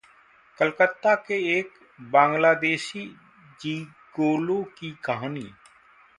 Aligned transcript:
कलकत्ता 0.59 1.13
के 1.27 1.35
एक 1.57 1.73
बांग्लादेशी 2.13 3.05
जिगोलो 3.61 4.61
की 4.79 4.91
कहानी 5.05 5.49